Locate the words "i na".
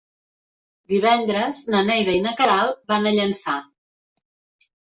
2.21-2.33